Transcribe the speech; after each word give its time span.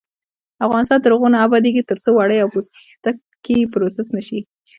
افغانستان 0.67 0.99
تر 1.01 1.11
هغو 1.13 1.27
نه 1.33 1.39
ابادیږي، 1.47 1.81
ترڅو 1.89 2.09
وړۍ 2.13 2.37
او 2.41 2.51
پوستکي 2.53 3.57
پروسس 3.73 4.07
نشي. 4.17 4.39